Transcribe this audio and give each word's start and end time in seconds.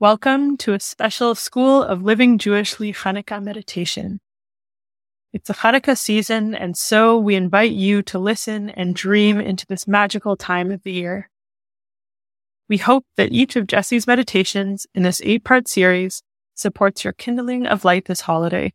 Welcome 0.00 0.56
to 0.58 0.74
a 0.74 0.78
special 0.78 1.34
School 1.34 1.82
of 1.82 2.04
Living 2.04 2.38
Jewishly 2.38 2.94
Hanukkah 2.94 3.42
meditation. 3.42 4.20
It's 5.32 5.50
a 5.50 5.54
Hanukkah 5.54 5.98
season, 5.98 6.54
and 6.54 6.76
so 6.76 7.18
we 7.18 7.34
invite 7.34 7.72
you 7.72 8.02
to 8.02 8.16
listen 8.20 8.70
and 8.70 8.94
dream 8.94 9.40
into 9.40 9.66
this 9.66 9.88
magical 9.88 10.36
time 10.36 10.70
of 10.70 10.84
the 10.84 10.92
year. 10.92 11.28
We 12.68 12.76
hope 12.76 13.06
that 13.16 13.32
each 13.32 13.56
of 13.56 13.66
Jessie's 13.66 14.06
meditations 14.06 14.86
in 14.94 15.02
this 15.02 15.20
eight 15.24 15.42
part 15.42 15.66
series 15.66 16.22
supports 16.54 17.02
your 17.02 17.14
kindling 17.14 17.66
of 17.66 17.84
light 17.84 18.04
this 18.04 18.20
holiday. 18.20 18.72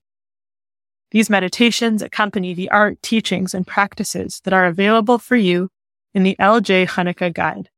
These 1.12 1.30
meditations 1.30 2.02
accompany 2.02 2.54
the 2.54 2.70
art, 2.70 3.02
teachings, 3.02 3.54
and 3.54 3.66
practices 3.66 4.42
that 4.44 4.54
are 4.54 4.66
available 4.66 5.20
for 5.20 5.38
you 5.38 5.70
in 6.14 6.24
the 6.24 6.36
LJ 6.38 6.90
Hanukkah 6.90 7.34
Guide. 7.34 7.70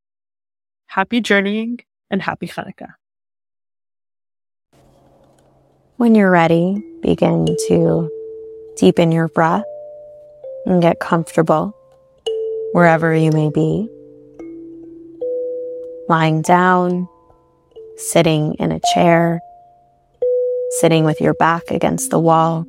Happy 0.88 1.22
journeying 1.22 1.82
and 2.10 2.24
happy 2.24 2.48
Hanukkah. 2.48 2.96
When 5.98 6.14
you're 6.14 6.30
ready, 6.30 6.84
begin 7.02 7.46
to 7.70 8.10
deepen 8.76 9.14
your 9.14 9.30
breath 9.30 9.64
and 10.66 10.82
get 10.82 11.00
comfortable 11.00 11.74
wherever 12.74 13.16
you 13.16 13.32
may 13.32 13.50
be. 13.50 13.88
Lying 16.10 16.42
down, 16.42 17.08
sitting 17.96 18.56
in 18.56 18.74
a 18.74 18.82
chair, 18.94 19.40
sitting 20.82 21.06
with 21.06 21.22
your 21.22 21.34
back 21.34 21.64
against 21.70 22.10
the 22.10 22.20
wall. 22.20 22.66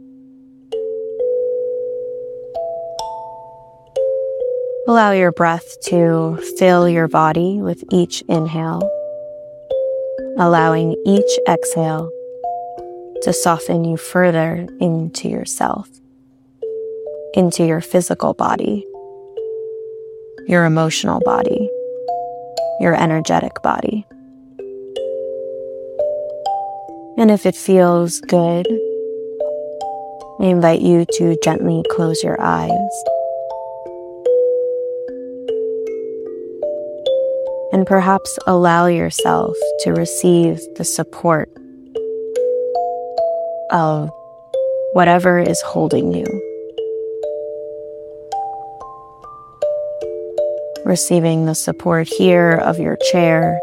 Allow 4.87 5.11
your 5.11 5.33
breath 5.33 5.67
to 5.87 6.39
fill 6.61 6.89
your 6.89 7.09
body 7.09 7.61
with 7.61 7.83
each 7.91 8.23
inhale, 8.29 8.89
allowing 10.39 10.95
each 11.05 11.39
exhale 11.49 12.09
to 13.27 13.33
soften 13.33 13.83
you 13.83 13.97
further 13.97 14.69
into 14.79 15.29
yourself, 15.29 15.89
into 17.35 17.67
your 17.67 17.81
physical 17.81 18.35
body, 18.35 18.87
your 20.47 20.65
emotional 20.65 21.21
body, 21.25 21.69
your 22.79 22.95
energetic 22.95 23.61
body. 23.65 24.07
And 27.19 27.33
if 27.33 27.47
it 27.47 27.57
feels 27.57 28.21
good, 28.21 28.65
I 30.39 30.45
invite 30.45 30.83
you 30.83 31.05
to 31.15 31.37
gently 31.43 31.83
close 31.91 32.23
your 32.23 32.41
eyes. 32.41 32.71
And 37.73 37.89
perhaps 37.89 38.39
allow 38.47 38.87
yourself 38.87 39.57
to 39.81 39.95
receive 39.95 40.61
the 40.77 40.85
support 40.85 41.51
of 43.71 44.11
whatever 44.93 45.39
is 45.39 45.61
holding 45.63 46.13
you. 46.13 46.25
Receiving 50.85 51.47
the 51.47 51.55
support 51.55 52.07
here 52.07 52.53
of 52.53 52.79
your 52.79 52.97
chair, 53.11 53.59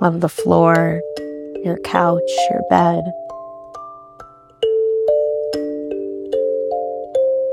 of 0.00 0.20
the 0.20 0.28
floor, 0.28 1.00
your 1.64 1.78
couch, 1.78 2.30
your 2.50 2.62
bed. 2.68 3.02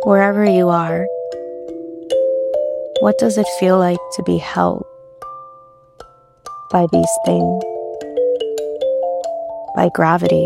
Wherever 0.03 0.43
you 0.43 0.67
are, 0.67 1.07
what 2.99 3.17
does 3.17 3.37
it 3.37 3.47
feel 3.59 3.79
like 3.79 3.97
to 4.15 4.23
be 4.23 4.37
held 4.37 4.85
by 6.71 6.85
these 6.91 7.17
things? 7.25 7.63
By 9.75 9.89
gravity? 9.93 10.45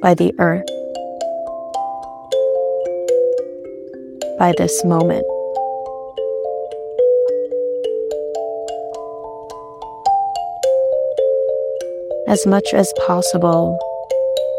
By 0.00 0.14
the 0.14 0.32
earth, 0.38 0.64
by 4.38 4.52
this 4.56 4.84
moment. 4.84 5.24
As 12.28 12.46
much 12.46 12.74
as 12.74 12.92
possible, 13.06 13.78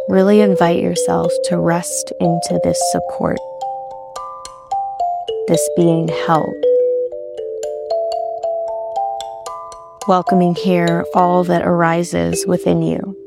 really 0.10 0.42
invite 0.42 0.82
yourself 0.82 1.32
to 1.46 1.58
rest 1.58 2.12
into 2.20 2.60
this 2.64 2.80
support, 2.92 3.38
this 5.48 5.70
being 5.78 6.08
held. 6.26 6.54
Welcoming 10.08 10.56
here 10.56 11.06
all 11.14 11.44
that 11.44 11.66
arises 11.66 12.46
within 12.48 12.82
you 12.82 13.19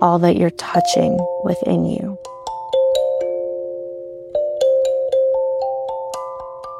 all 0.00 0.18
that 0.18 0.36
you're 0.36 0.50
touching 0.50 1.18
within 1.44 1.84
you. 1.84 2.18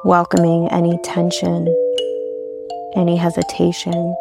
Welcoming 0.04 0.69
any 0.70 0.98
tension, 1.04 1.66
any 2.94 3.16
hesitation, 3.16 4.16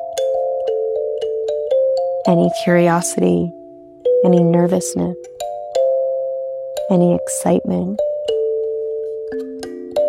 any 2.27 2.49
curiosity, 2.63 3.51
any 4.25 4.43
nervousness, 4.43 5.15
any 6.91 7.15
excitement, 7.15 7.99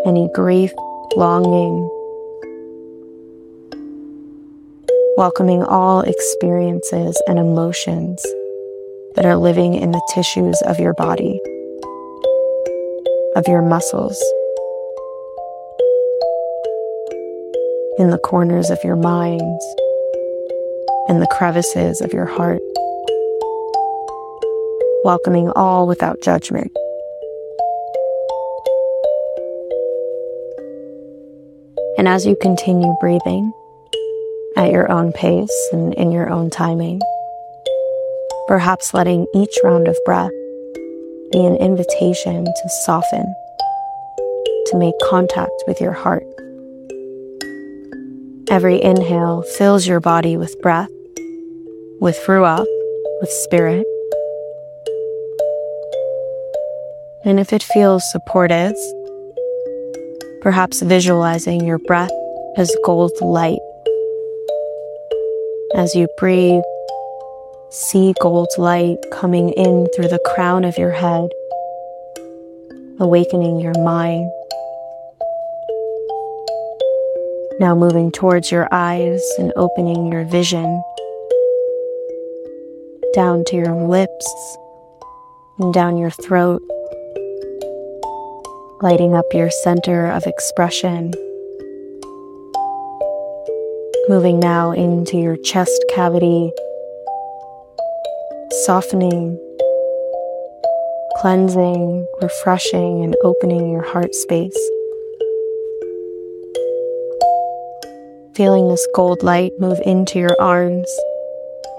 any 0.04 0.28
grief, 0.34 0.72
longing, 1.14 1.88
welcoming 5.16 5.62
all 5.62 6.00
experiences 6.00 7.22
and 7.28 7.38
emotions 7.38 8.24
that 9.15 9.25
are 9.25 9.37
living 9.37 9.75
in 9.75 9.91
the 9.91 10.03
tissues 10.15 10.60
of 10.62 10.78
your 10.78 10.94
body, 10.94 11.41
of 13.37 13.48
your 13.48 13.62
muscles, 13.62 14.16
in 17.98 18.10
the 18.10 18.21
corners 18.25 18.71
of 18.71 18.78
your 18.84 18.97
mind, 18.97 19.60
in 21.09 21.21
the 21.21 21.28
crevices 21.32 22.00
of 22.00 22.12
your 22.12 22.26
heart, 22.26 22.62
welcoming 25.04 25.50
all 25.50 25.87
without 25.87 26.21
judgment. 26.22 26.71
And 31.98 32.09
as 32.09 32.25
you 32.25 32.37
continue 32.41 32.94
breathing 33.00 33.53
at 34.56 34.71
your 34.71 34.91
own 34.91 35.12
pace 35.12 35.69
and 35.72 35.92
in 35.94 36.12
your 36.12 36.31
own 36.31 36.48
timing, 36.48 37.00
perhaps 38.50 38.92
letting 38.92 39.28
each 39.32 39.56
round 39.62 39.86
of 39.86 39.96
breath 40.04 40.32
be 41.30 41.38
an 41.38 41.54
invitation 41.54 42.44
to 42.44 42.68
soften, 42.84 43.32
to 44.66 44.76
make 44.76 44.94
contact 45.08 45.52
with 45.68 45.80
your 45.80 45.92
heart. 45.92 46.24
Every 48.50 48.82
inhale 48.82 49.42
fills 49.56 49.86
your 49.86 50.00
body 50.00 50.36
with 50.36 50.60
breath, 50.62 50.90
with 52.00 52.18
ruach, 52.26 52.66
with 53.20 53.30
spirit. 53.30 53.86
And 57.24 57.38
if 57.38 57.52
it 57.52 57.62
feels 57.62 58.02
supportive, 58.10 58.74
perhaps 60.42 60.82
visualizing 60.82 61.64
your 61.64 61.78
breath 61.78 62.10
as 62.56 62.74
gold 62.84 63.12
light. 63.20 63.60
As 65.76 65.94
you 65.94 66.08
breathe, 66.18 66.62
See 67.72 68.12
gold 68.20 68.48
light 68.58 68.98
coming 69.12 69.50
in 69.50 69.86
through 69.94 70.08
the 70.08 70.19
crown 70.34 70.64
of 70.64 70.76
your 70.76 70.91
head, 70.91 71.31
awakening 72.98 73.60
your 73.60 73.75
mind. 73.84 74.28
Now 77.60 77.76
moving 77.76 78.10
towards 78.10 78.50
your 78.50 78.66
eyes 78.72 79.22
and 79.38 79.53
opening 79.54 80.10
your 80.10 80.25
vision 80.25 80.83
down 83.15 83.44
to 83.44 83.56
your 83.56 83.86
lips 83.86 84.56
and 85.60 85.72
down 85.72 85.97
your 85.97 86.10
throat, 86.10 86.62
lighting 88.83 89.15
up 89.15 89.27
your 89.33 89.50
center 89.62 90.06
of 90.06 90.27
expression. 90.27 91.15
Moving 94.09 94.41
now 94.41 94.72
into 94.72 95.18
your 95.18 95.36
chest 95.36 95.84
cavity 95.94 96.50
softening, 98.66 99.39
cleansing, 101.16 102.07
refreshing, 102.21 103.03
and 103.03 103.16
opening 103.24 103.71
your 103.71 103.83
heart 103.83 104.15
space. 104.15 104.57
Feeling 108.34 108.68
this 108.68 108.86
gold 108.95 109.22
light 109.22 109.53
move 109.59 109.80
into 109.86 110.18
your 110.18 110.36
arms 110.41 110.91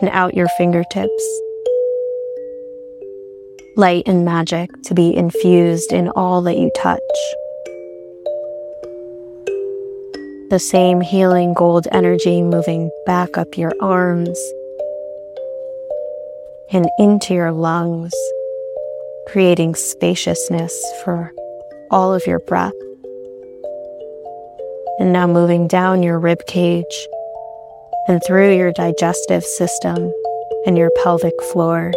and 0.01 0.10
out 0.10 0.33
your 0.33 0.48
fingertips. 0.57 1.42
Light 3.77 4.04
and 4.07 4.25
magic 4.25 4.69
to 4.86 4.95
be 4.95 5.16
infused 5.16 5.94
in 5.94 6.10
all 6.10 6.42
that 6.42 6.57
you 6.57 6.72
touch. 6.75 7.00
The 10.50 10.60
same 10.60 11.00
healing 11.00 11.54
gold 11.54 11.88
energy 11.92 12.42
moving 12.42 12.89
back 13.06 13.38
up 13.38 13.56
your 13.56 13.72
arms 13.81 14.39
and 16.73 16.89
into 16.97 17.33
your 17.33 17.51
lungs, 17.51 18.13
creating 19.27 19.75
spaciousness 19.75 20.73
for 21.03 21.31
all 21.89 22.13
of 22.13 22.25
your 22.25 22.39
breath. 22.39 22.73
And 25.00 25.12
now 25.12 25.27
moving 25.27 25.68
down 25.68 26.03
your 26.03 26.18
rib 26.19 26.45
cage 26.47 27.07
and 28.07 28.21
through 28.25 28.56
your 28.56 28.71
digestive 28.71 29.44
system 29.44 30.13
and 30.65 30.77
your 30.77 30.91
pelvic 31.03 31.33
floor, 31.51 31.91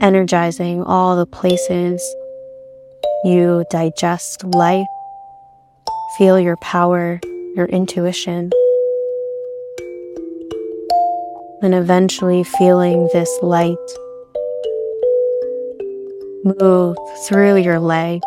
energizing 0.00 0.82
all 0.82 1.16
the 1.16 1.26
places 1.26 2.02
you 3.24 3.64
digest 3.70 4.44
life, 4.44 4.86
feel 6.18 6.38
your 6.38 6.56
power, 6.58 7.20
your 7.54 7.66
intuition, 7.66 8.50
and 11.62 11.74
eventually 11.74 12.44
feeling 12.44 13.08
this 13.12 13.30
light 13.42 13.76
move 16.44 16.96
through 17.26 17.56
your 17.56 17.80
legs. 17.80 18.24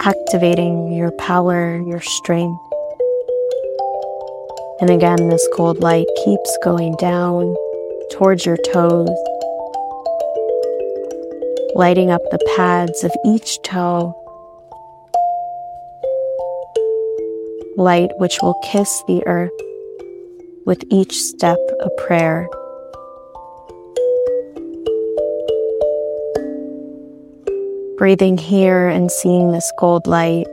Activating 0.00 0.92
your 0.92 1.10
power, 1.12 1.82
your 1.86 2.00
strength. 2.00 2.60
And 4.80 4.90
again, 4.90 5.28
this 5.28 5.46
cold 5.54 5.80
light 5.80 6.06
keeps 6.24 6.58
going 6.62 6.96
down 6.96 7.54
towards 8.12 8.46
your 8.46 8.56
toes, 8.72 9.08
lighting 11.74 12.10
up 12.10 12.22
the 12.30 12.38
pads 12.56 13.04
of 13.04 13.12
each 13.26 13.60
toe. 13.62 14.14
Light 17.80 18.10
which 18.18 18.42
will 18.42 18.60
kiss 18.62 19.02
the 19.06 19.26
earth 19.26 19.58
with 20.66 20.84
each 20.90 21.14
step 21.14 21.56
a 21.80 21.88
prayer. 22.02 22.46
Breathing 27.96 28.36
here 28.36 28.86
and 28.86 29.10
seeing 29.10 29.52
this 29.52 29.72
gold 29.78 30.06
light 30.06 30.46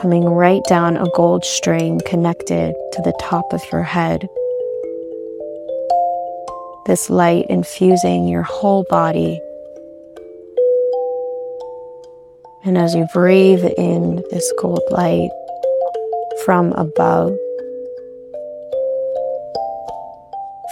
coming 0.00 0.24
right 0.24 0.62
down 0.66 0.96
a 0.96 1.08
gold 1.14 1.44
string 1.44 2.00
connected 2.06 2.74
to 2.94 3.02
the 3.02 3.16
top 3.20 3.52
of 3.52 3.62
your 3.70 3.84
head. 3.84 4.28
This 6.86 7.08
light 7.08 7.46
infusing 7.48 8.26
your 8.26 8.42
whole 8.42 8.84
body. 8.90 9.40
And 12.64 12.76
as 12.76 12.96
you 12.96 13.06
breathe 13.14 13.64
in 13.78 14.24
this 14.32 14.52
gold 14.58 14.82
light 14.90 15.30
from 16.46 16.72
above, 16.74 17.36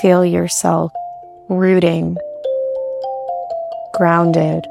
feel 0.00 0.24
yourself 0.24 0.92
rooting, 1.48 2.16
grounded, 3.92 4.64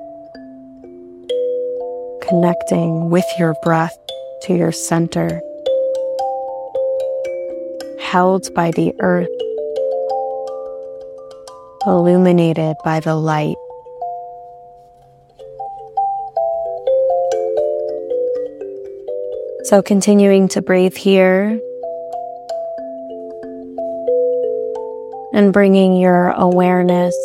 connecting 2.22 3.10
with 3.10 3.26
your 3.38 3.54
breath 3.64 3.98
to 4.44 4.56
your 4.56 4.72
center, 4.72 5.42
held 8.00 8.48
by 8.54 8.72
the 8.72 8.94
earth, 9.02 9.28
illuminated 11.86 12.78
by 12.86 13.02
the 13.02 13.16
light. 13.16 13.58
So, 19.74 19.82
continuing 19.82 20.50
to 20.50 20.62
breathe 20.62 20.96
here 20.96 21.60
and 25.34 25.52
bringing 25.52 25.98
your 25.98 26.30
awareness 26.30 27.16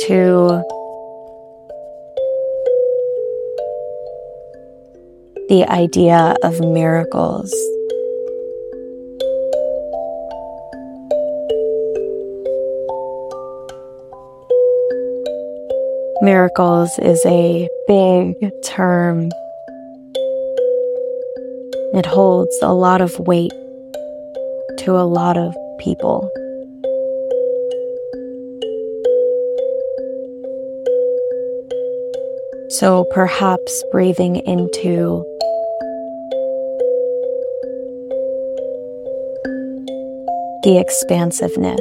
to 0.00 0.62
the 5.48 5.64
idea 5.70 6.36
of 6.42 6.60
miracles. 6.60 7.54
Miracles 16.20 16.98
is 16.98 17.24
a 17.24 17.66
big 17.86 18.52
term. 18.62 19.30
It 21.98 22.06
holds 22.06 22.56
a 22.62 22.72
lot 22.72 23.00
of 23.00 23.18
weight 23.18 23.50
to 24.78 24.92
a 24.92 25.02
lot 25.02 25.36
of 25.36 25.52
people. 25.80 26.30
So 32.70 33.04
perhaps 33.10 33.82
breathing 33.90 34.36
into 34.46 35.24
the 40.62 40.78
expansiveness 40.78 41.80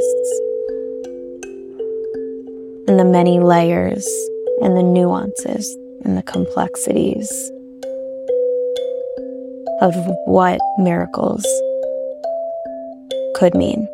and 2.88 3.00
the 3.00 3.06
many 3.06 3.40
layers 3.40 4.04
and 4.64 4.76
the 4.76 4.82
nuances 4.82 5.78
and 6.04 6.18
the 6.18 6.24
complexities 6.24 7.52
of 9.82 9.94
what 10.26 10.60
miracles 10.80 11.46
could 13.36 13.54
mean. 13.54 13.88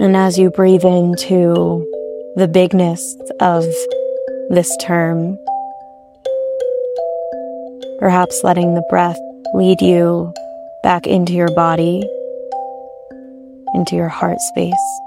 And 0.00 0.16
as 0.16 0.36
you 0.36 0.50
breathe 0.50 0.84
into 0.84 1.88
the 2.34 2.48
bigness 2.48 3.00
of 3.40 3.64
this 4.50 4.76
term, 4.78 5.38
perhaps 8.00 8.42
letting 8.42 8.74
the 8.74 8.84
breath 8.90 9.18
lead 9.54 9.80
you 9.80 10.34
back 10.82 11.06
into 11.06 11.34
your 11.34 11.54
body, 11.54 12.02
into 13.74 13.94
your 13.94 14.08
heart 14.08 14.40
space. 14.40 15.01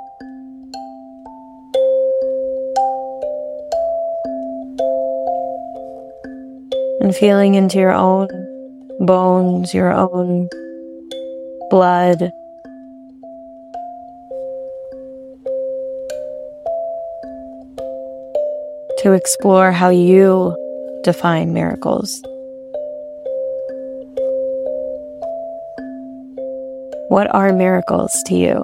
Feeling 7.19 7.55
into 7.55 7.77
your 7.77 7.93
own 7.93 8.27
bones, 8.99 9.73
your 9.73 9.91
own 9.91 10.49
blood. 11.69 12.31
To 18.99 19.13
explore 19.13 19.71
how 19.71 19.89
you 19.89 20.55
define 21.03 21.53
miracles. 21.53 22.21
What 27.09 27.33
are 27.33 27.53
miracles 27.53 28.11
to 28.27 28.35
you? 28.35 28.63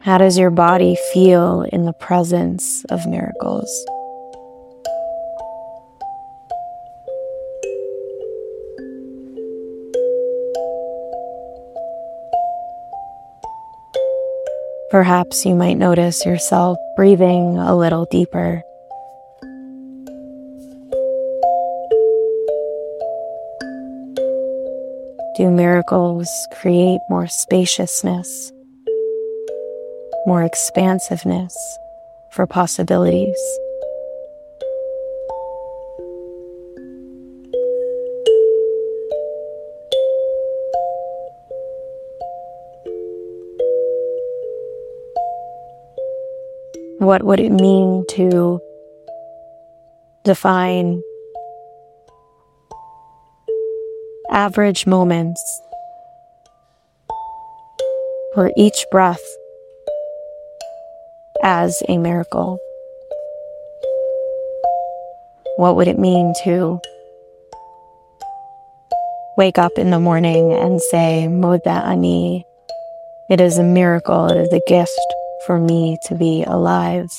How 0.00 0.18
does 0.18 0.36
your 0.36 0.50
body 0.50 0.96
feel 1.12 1.62
in 1.72 1.84
the 1.84 1.92
presence 1.92 2.84
of 2.90 3.06
miracles? 3.06 3.70
Perhaps 14.92 15.46
you 15.46 15.54
might 15.54 15.78
notice 15.78 16.26
yourself 16.26 16.76
breathing 16.96 17.56
a 17.56 17.74
little 17.74 18.04
deeper. 18.10 18.62
Do 25.34 25.50
miracles 25.50 26.28
create 26.60 27.00
more 27.08 27.26
spaciousness, 27.26 28.52
more 30.26 30.44
expansiveness 30.44 31.56
for 32.28 32.46
possibilities? 32.46 33.40
What 47.02 47.24
would 47.24 47.40
it 47.40 47.50
mean 47.50 48.04
to 48.10 48.60
define 50.24 51.02
average 54.30 54.86
moments 54.86 55.60
for 58.34 58.52
each 58.56 58.86
breath 58.92 59.20
as 61.42 61.82
a 61.88 61.98
miracle. 61.98 62.58
What 65.56 65.74
would 65.74 65.88
it 65.88 65.98
mean 65.98 66.32
to 66.44 66.80
wake 69.36 69.58
up 69.58 69.72
in 69.76 69.90
the 69.90 69.98
morning 69.98 70.52
and 70.52 70.80
say, 70.80 71.26
Moda 71.28 71.84
Ani, 71.84 72.46
it 73.28 73.40
is 73.40 73.58
a 73.58 73.64
miracle, 73.64 74.28
it 74.28 74.36
is 74.36 74.52
a 74.52 74.60
gift 74.68 75.00
for 75.46 75.58
me 75.58 75.96
to 76.06 76.14
be 76.14 76.44
alive. 76.44 77.10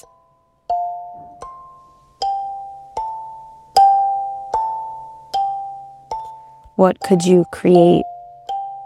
What 6.75 6.99
could 7.01 7.23
you 7.23 7.45
create 7.51 8.03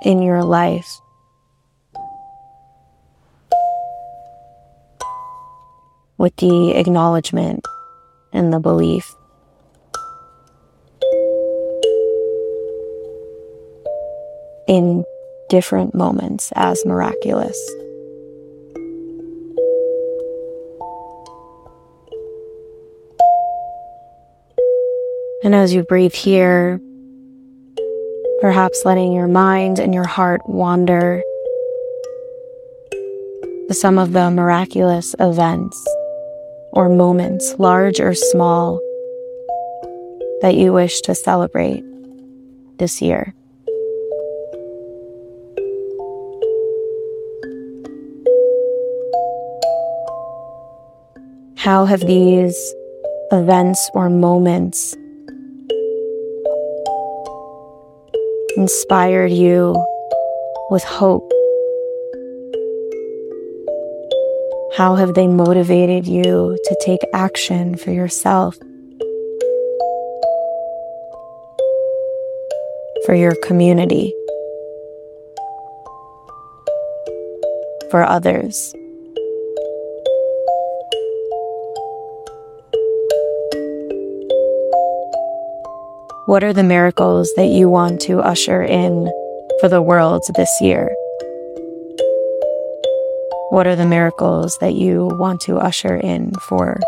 in 0.03 0.21
your 0.21 0.43
life? 0.43 0.99
With 6.17 6.35
the 6.37 6.71
acknowledgement 6.71 7.65
and 8.33 8.51
the 8.51 8.59
belief. 8.59 9.15
In 14.67 15.05
different 15.49 15.95
moments 15.95 16.51
as 16.55 16.85
miraculous. 16.85 17.57
And 25.43 25.53
as 25.53 25.71
you 25.71 25.83
breathe 25.83 26.15
here, 26.15 26.81
perhaps 28.41 28.83
letting 28.85 29.13
your 29.13 29.27
mind 29.27 29.77
and 29.77 29.93
your 29.93 30.07
heart 30.07 30.41
wander 30.49 31.21
to 33.67 33.73
some 33.73 33.99
of 33.99 34.13
the 34.13 34.31
miraculous 34.31 35.13
events 35.19 35.87
or 36.73 36.89
moments, 36.89 37.53
large 37.59 37.99
or 37.99 38.15
small, 38.15 38.79
that 40.41 40.55
you 40.55 40.73
wish 40.73 41.01
to 41.01 41.13
celebrate 41.13 41.83
this 42.77 42.99
year. 42.99 43.35
How 51.57 51.85
have 51.85 52.01
these 52.01 52.73
events 53.31 53.89
or 53.93 54.09
moments 54.09 54.95
inspired 58.57 59.31
you 59.31 59.75
with 60.71 60.83
hope? 60.83 61.31
How 64.75 64.95
have 64.95 65.13
they 65.13 65.27
motivated 65.27 66.07
you 66.07 66.57
to 66.63 66.81
take 66.83 66.99
action 67.13 67.77
for 67.77 67.91
yourself, 67.91 68.57
for 73.05 73.13
your 73.13 73.35
community, 73.43 74.13
for 77.91 78.03
others? 78.03 78.73
What 86.27 86.43
are 86.43 86.51
the 86.51 86.61
miracles 86.61 87.31
that 87.37 87.45
you 87.45 87.69
want 87.69 88.01
to 88.01 88.19
usher 88.19 88.61
in 88.61 89.09
for 89.61 89.69
the 89.69 89.81
world 89.81 90.23
this 90.35 90.49
year? 90.59 90.93
What 93.49 93.65
are 93.65 93.77
the 93.77 93.85
miracles 93.85 94.57
that 94.59 94.73
you 94.73 95.05
want 95.05 95.39
to 95.45 95.55
usher 95.55 95.95
in 95.95 96.33
for 96.49 96.81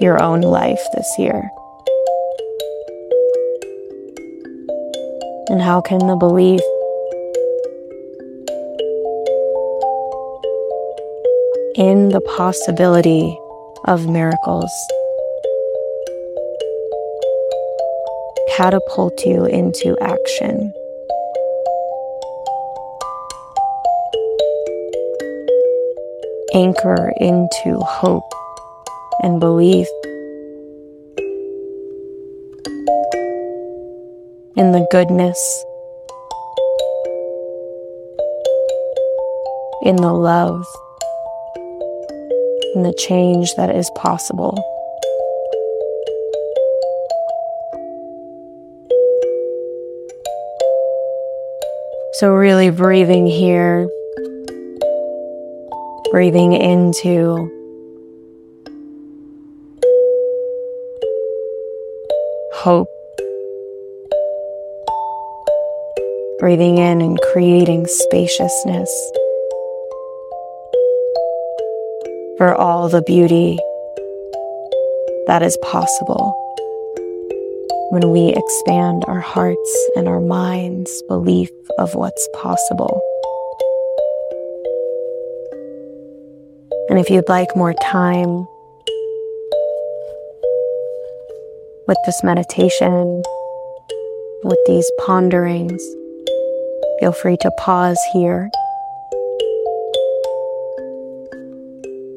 your 0.00 0.22
own 0.22 0.40
life 0.40 0.80
this 0.94 1.14
year? 1.18 1.50
And 5.50 5.60
how 5.60 5.82
can 5.82 5.98
the 5.98 6.16
belief 6.16 6.62
in 11.76 12.08
the 12.08 12.22
possibility 12.34 13.38
of 13.84 14.08
miracles 14.08 14.72
catapult 18.56 19.24
you 19.24 19.46
into 19.46 19.96
action. 20.00 20.72
Anchor 26.52 27.12
into 27.18 27.78
hope 27.80 28.28
and 29.22 29.38
belief 29.38 29.86
in 34.56 34.72
the 34.72 34.86
goodness, 34.90 35.64
in 39.82 39.96
the 39.96 40.12
love, 40.12 40.66
in 42.74 42.82
the 42.82 42.94
change 42.98 43.54
that 43.54 43.74
is 43.74 43.88
possible. 43.96 44.58
So, 52.20 52.34
really 52.34 52.68
breathing 52.68 53.26
here, 53.26 53.88
breathing 56.10 56.52
into 56.52 57.48
hope, 62.52 62.90
breathing 66.40 66.76
in 66.76 67.00
and 67.00 67.18
creating 67.32 67.86
spaciousness 67.86 68.90
for 72.36 72.54
all 72.54 72.90
the 72.90 73.00
beauty 73.00 73.58
that 75.26 75.42
is 75.42 75.56
possible 75.62 76.34
when 77.90 78.10
we 78.10 78.28
expand 78.28 79.04
our 79.08 79.18
hearts 79.18 79.88
and 79.96 80.06
our 80.06 80.20
minds' 80.20 81.02
belief 81.08 81.50
of 81.78 81.96
what's 81.96 82.28
possible. 82.34 83.02
And 86.88 87.00
if 87.00 87.10
you'd 87.10 87.28
like 87.28 87.56
more 87.56 87.74
time 87.74 88.46
with 91.88 91.98
this 92.06 92.22
meditation, 92.22 93.24
with 94.44 94.58
these 94.66 94.88
ponderings, 95.00 95.82
feel 97.00 97.12
free 97.12 97.36
to 97.38 97.50
pause 97.58 97.98
here 98.12 98.48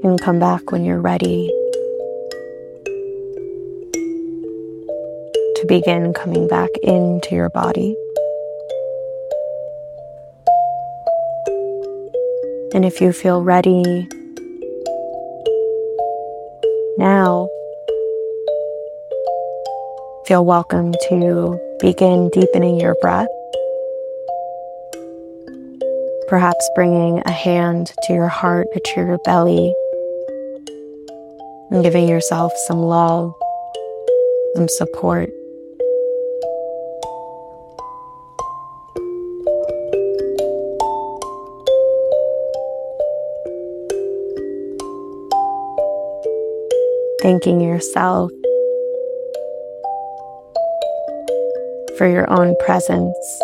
and 0.04 0.22
come 0.22 0.38
back 0.38 0.72
when 0.72 0.86
you're 0.86 1.02
ready 1.02 1.50
begin 5.74 6.14
coming 6.14 6.48
back 6.48 6.70
into 6.84 7.34
your 7.34 7.50
body. 7.50 7.98
And 12.76 12.86
if 12.86 13.02
you 13.02 13.12
feel 13.12 13.42
ready 13.42 13.82
now, 17.00 17.50
feel 20.28 20.46
welcome 20.46 20.94
to 21.10 21.60
begin 21.80 22.30
deepening 22.30 22.80
your 22.80 22.96
breath. 23.02 23.26
Perhaps 26.28 26.70
bringing 26.76 27.24
a 27.26 27.32
hand 27.32 27.92
to 28.04 28.14
your 28.14 28.28
heart 28.28 28.68
or 28.76 28.80
to 28.80 29.02
your 29.02 29.18
belly 29.26 29.74
and 31.72 31.82
giving 31.82 32.08
yourself 32.08 32.52
some 32.68 32.78
love, 32.78 33.34
some 34.56 34.70
support. 34.70 35.32
Thanking 47.24 47.62
yourself 47.62 48.30
for 51.98 52.06
your 52.06 52.30
own 52.30 52.54
presence, 52.66 53.42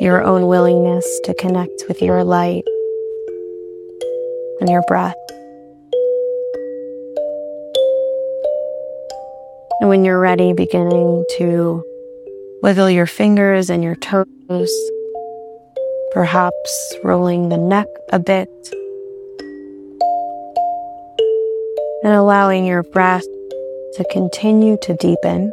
your 0.00 0.24
own 0.24 0.46
willingness 0.46 1.06
to 1.24 1.34
connect 1.34 1.84
with 1.88 2.00
your 2.00 2.24
light 2.24 2.64
and 4.60 4.70
your 4.70 4.80
breath. 4.88 5.14
And 9.80 9.90
when 9.90 10.02
you're 10.02 10.18
ready, 10.18 10.54
beginning 10.54 11.26
to 11.36 11.84
wiggle 12.62 12.88
your 12.88 13.06
fingers 13.06 13.68
and 13.68 13.84
your 13.84 13.96
toes, 13.96 14.72
perhaps 16.12 16.94
rolling 17.04 17.50
the 17.50 17.58
neck 17.58 17.88
a 18.14 18.18
bit, 18.18 18.48
and 22.02 22.14
allowing 22.14 22.64
your 22.64 22.82
breath 22.82 23.24
to 23.94 24.04
continue 24.10 24.76
to 24.82 24.94
deepen, 24.94 25.52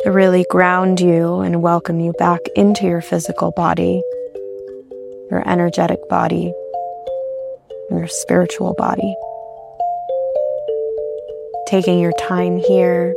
to 0.00 0.10
really 0.10 0.46
ground 0.48 1.00
you 1.00 1.40
and 1.40 1.62
welcome 1.62 2.00
you 2.00 2.12
back 2.18 2.40
into 2.56 2.84
your 2.86 3.02
physical 3.02 3.52
body, 3.52 4.02
your 5.30 5.46
energetic 5.46 6.08
body, 6.08 6.52
and 7.90 7.98
your 7.98 8.08
spiritual 8.08 8.74
body. 8.78 9.14
Taking 11.66 11.98
your 11.98 12.12
time 12.12 12.56
here, 12.56 13.14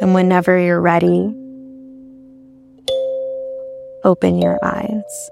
and 0.00 0.14
whenever 0.14 0.58
you're 0.58 0.80
ready, 0.80 1.34
open 4.04 4.38
your 4.38 4.58
eyes. 4.62 5.30